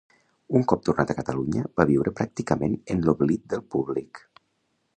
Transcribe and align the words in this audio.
Un 0.59 0.63
cop 0.71 0.79
tornat 0.87 1.13
a 1.13 1.15
Catalunya, 1.19 1.65
va 1.81 1.85
viure 1.91 2.13
pràcticament 2.21 2.79
en 2.95 3.07
l'oblit 3.09 3.45
del 3.53 3.65
públic. 3.77 4.23